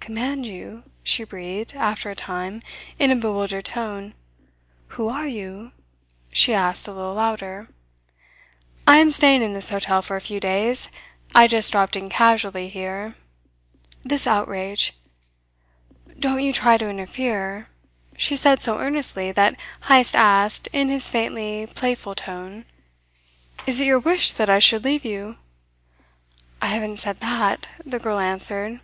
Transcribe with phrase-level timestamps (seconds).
[0.00, 2.62] "Command you?" she breathed, after a time,
[2.98, 4.14] in a bewildered tone.
[4.96, 5.72] "Who are you?"
[6.32, 7.68] she asked a little louder.
[8.86, 10.90] "I am staying in this hotel for a few days.
[11.34, 13.16] I just dropped in casually here.
[14.02, 14.94] This outrage"
[16.18, 17.68] "Don't you try to interfere,"
[18.16, 19.56] she said so earnestly that
[19.90, 22.64] Heyst asked, in his faintly playful tone:
[23.66, 25.36] "Is it your wish that I should leave you?"
[26.62, 28.80] "I haven't said that," the girl answered.